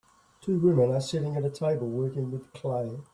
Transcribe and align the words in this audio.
Two 0.41 0.57
woman 0.57 0.89
are 0.95 0.99
sitting 0.99 1.35
at 1.35 1.45
a 1.45 1.51
table 1.51 1.85
working 1.87 2.31
with 2.31 2.51
clay. 2.53 3.01